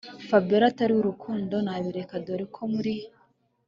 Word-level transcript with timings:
Fabiora 0.29 0.65
atari 0.71 0.93
urukundo 0.97 1.55
nabireka 1.65 2.15
dore 2.25 2.45
ko 2.53 2.61
muri 2.73 2.93